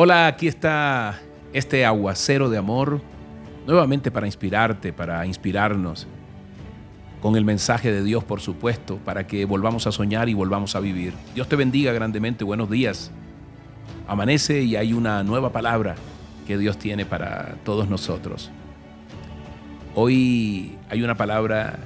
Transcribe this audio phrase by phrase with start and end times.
[0.00, 1.18] Hola, aquí está
[1.52, 3.02] este aguacero de amor,
[3.66, 6.06] nuevamente para inspirarte, para inspirarnos,
[7.20, 10.78] con el mensaje de Dios, por supuesto, para que volvamos a soñar y volvamos a
[10.78, 11.14] vivir.
[11.34, 13.10] Dios te bendiga grandemente, buenos días.
[14.06, 15.96] Amanece y hay una nueva palabra
[16.46, 18.52] que Dios tiene para todos nosotros.
[19.96, 21.76] Hoy hay una palabra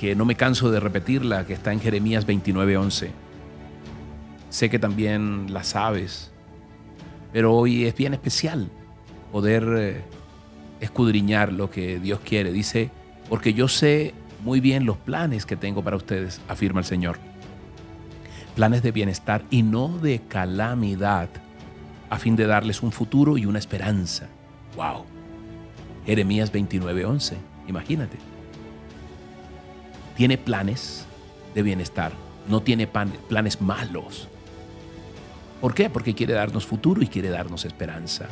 [0.00, 3.10] que no me canso de repetirla, que está en Jeremías 29:11.
[4.48, 6.30] Sé que también la sabes
[7.34, 8.68] pero hoy es bien especial
[9.32, 10.02] poder eh,
[10.78, 12.52] escudriñar lo que Dios quiere.
[12.52, 12.92] Dice,
[13.28, 17.18] porque yo sé muy bien los planes que tengo para ustedes, afirma el Señor.
[18.54, 21.28] Planes de bienestar y no de calamidad,
[22.08, 24.28] a fin de darles un futuro y una esperanza.
[24.76, 25.04] ¡Wow!
[26.06, 27.34] Jeremías 29:11,
[27.66, 28.16] imagínate.
[30.16, 31.04] Tiene planes
[31.52, 32.12] de bienestar,
[32.48, 34.28] no tiene planes malos.
[35.64, 35.88] ¿Por qué?
[35.88, 38.26] Porque quiere darnos futuro y quiere darnos esperanza.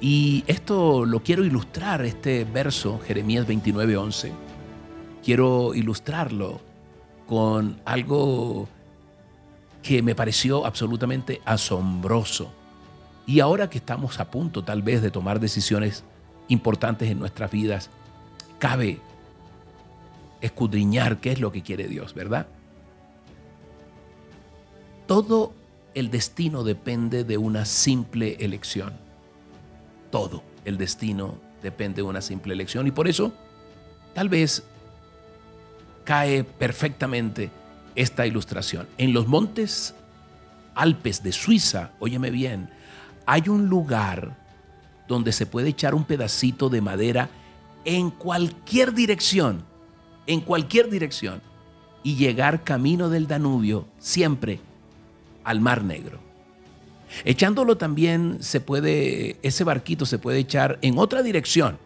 [0.00, 4.30] Y esto lo quiero ilustrar, este verso, Jeremías 29:11.
[5.20, 6.60] Quiero ilustrarlo
[7.26, 8.68] con algo
[9.82, 12.52] que me pareció absolutamente asombroso.
[13.26, 16.04] Y ahora que estamos a punto tal vez de tomar decisiones
[16.46, 17.90] importantes en nuestras vidas,
[18.60, 19.00] cabe
[20.40, 22.46] escudriñar qué es lo que quiere Dios, ¿verdad?
[25.08, 25.54] Todo
[25.94, 28.92] el destino depende de una simple elección.
[30.10, 32.86] Todo el destino depende de una simple elección.
[32.86, 33.32] Y por eso,
[34.14, 34.64] tal vez
[36.04, 37.50] cae perfectamente
[37.94, 38.86] esta ilustración.
[38.98, 39.94] En los montes
[40.74, 42.68] Alpes de Suiza, óyeme bien,
[43.24, 44.36] hay un lugar
[45.08, 47.30] donde se puede echar un pedacito de madera
[47.86, 49.64] en cualquier dirección,
[50.26, 51.40] en cualquier dirección,
[52.02, 54.67] y llegar camino del Danubio siempre
[55.48, 56.20] al Mar Negro.
[57.24, 61.78] Echándolo también se puede, ese barquito se puede echar en otra dirección,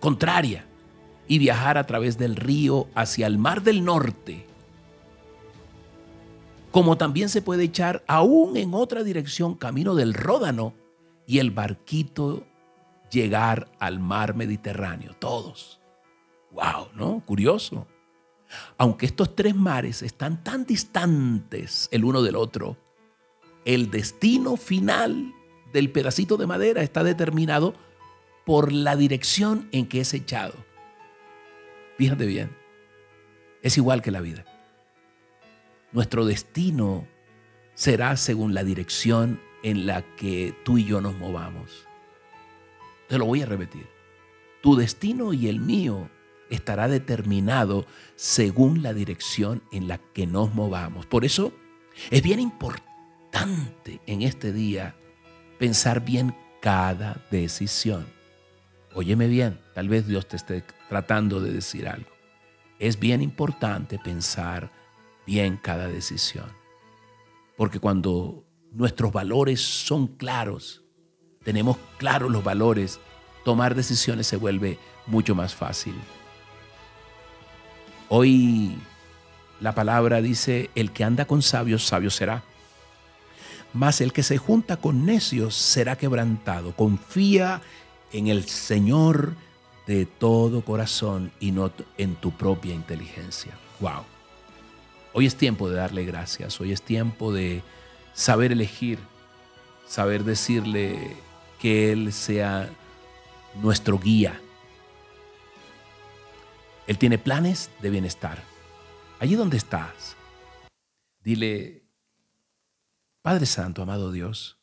[0.00, 0.64] contraria,
[1.26, 4.46] y viajar a través del río hacia el Mar del Norte.
[6.70, 10.72] Como también se puede echar aún en otra dirección, camino del Ródano,
[11.26, 12.46] y el barquito
[13.10, 15.14] llegar al mar Mediterráneo.
[15.18, 15.78] Todos.
[16.52, 16.88] ¡Wow!
[16.94, 17.22] ¿No?
[17.26, 17.86] Curioso.
[18.76, 22.76] Aunque estos tres mares están tan distantes el uno del otro,
[23.64, 25.34] el destino final
[25.72, 27.74] del pedacito de madera está determinado
[28.46, 30.54] por la dirección en que es echado.
[31.98, 32.56] Fíjate bien,
[33.62, 34.44] es igual que la vida.
[35.92, 37.06] Nuestro destino
[37.74, 41.86] será según la dirección en la que tú y yo nos movamos.
[43.08, 43.86] Te lo voy a repetir.
[44.62, 46.10] Tu destino y el mío
[46.50, 47.86] estará determinado
[48.16, 51.06] según la dirección en la que nos movamos.
[51.06, 51.52] Por eso
[52.10, 54.94] es bien importante en este día
[55.58, 58.06] pensar bien cada decisión.
[58.94, 62.10] Óyeme bien, tal vez Dios te esté tratando de decir algo.
[62.78, 64.70] Es bien importante pensar
[65.26, 66.46] bien cada decisión.
[67.56, 70.82] Porque cuando nuestros valores son claros,
[71.42, 73.00] tenemos claros los valores,
[73.44, 75.94] tomar decisiones se vuelve mucho más fácil.
[78.08, 78.78] Hoy
[79.60, 82.42] la palabra dice, el que anda con sabios, sabio será.
[83.72, 86.74] Mas el que se junta con necios será quebrantado.
[86.74, 87.60] Confía
[88.12, 89.34] en el Señor
[89.86, 93.52] de todo corazón y no en tu propia inteligencia.
[93.80, 94.04] Wow.
[95.12, 96.60] Hoy es tiempo de darle gracias.
[96.60, 97.62] Hoy es tiempo de
[98.14, 98.98] saber elegir,
[99.86, 101.16] saber decirle
[101.60, 102.70] que Él sea
[103.60, 104.40] nuestro guía,
[106.88, 108.42] él tiene planes de bienestar.
[109.20, 110.16] Allí donde estás,
[111.20, 111.86] dile,
[113.20, 114.58] Padre Santo, amado Dios,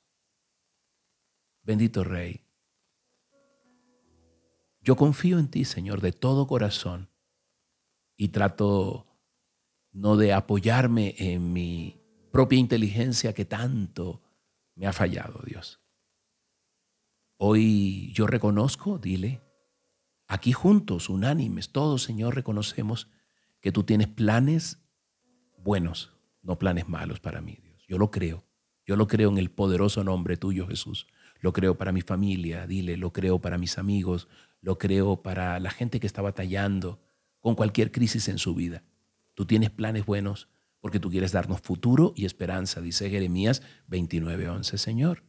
[1.62, 2.42] bendito Rey,
[4.82, 7.12] yo confío en ti, Señor, de todo corazón
[8.18, 9.06] y trato
[9.92, 12.02] no de apoyarme en mi
[12.32, 14.24] propia inteligencia que tanto
[14.74, 15.80] me ha fallado, Dios.
[17.38, 19.45] Hoy yo reconozco, dile,
[20.28, 23.10] Aquí juntos, unánimes, todos, Señor, reconocemos
[23.62, 24.80] que tú tienes planes
[25.58, 27.84] buenos, no planes malos para mí, Dios.
[27.88, 28.46] Yo lo creo.
[28.86, 31.08] Yo lo creo en el poderoso nombre tuyo, Jesús.
[31.40, 34.28] Lo creo para mi familia, dile, lo creo para mis amigos,
[34.62, 37.00] lo creo para la gente que está batallando
[37.40, 38.84] con cualquier crisis en su vida.
[39.34, 40.50] Tú tienes planes buenos
[40.80, 45.24] porque tú quieres darnos futuro y esperanza, dice Jeremías 29:11, Señor.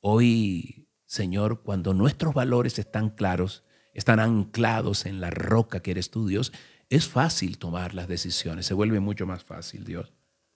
[0.00, 0.81] Hoy
[1.12, 6.54] Señor, cuando nuestros valores están claros, están anclados en la roca que eres tú, Dios,
[6.88, 10.14] es fácil tomar las decisiones, se vuelve mucho más fácil, Dios.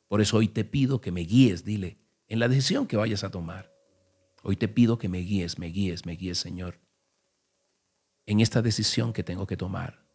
[0.08, 3.30] Por eso hoy te pido que me guíes, dile, en la decisión que vayas a
[3.30, 3.70] tomar.
[4.42, 6.80] Hoy te pido que me guíes, me guíes, me guíes, Señor,
[8.24, 10.06] en esta decisión que tengo que tomar.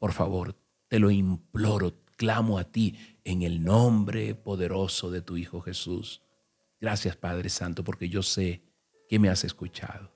[0.00, 0.56] Por favor,
[0.88, 6.20] te lo imploro, clamo a ti en el nombre poderoso de tu Hijo Jesús.
[6.80, 8.68] Gracias, Padre Santo, porque yo sé
[9.10, 10.12] que me has escuchado.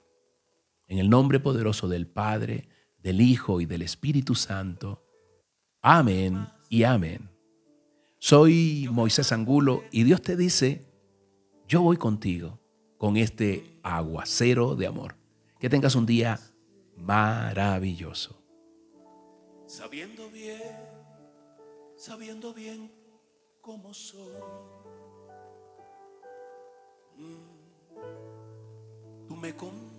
[0.87, 2.69] En el nombre poderoso del Padre,
[2.99, 5.05] del Hijo y del Espíritu Santo.
[5.83, 7.29] Amén y amén.
[8.21, 10.87] Soy Moisés Angulo y Dios te dice,
[11.67, 12.61] yo voy contigo
[12.97, 15.17] con este aguacero de amor.
[15.59, 16.39] Que tengas un día
[16.97, 18.41] maravilloso.
[19.67, 20.77] Sabiendo bien,
[21.97, 22.93] sabiendo bien
[23.61, 24.41] cómo soy.
[27.17, 27.54] Mm,
[29.27, 29.94] tú me compraste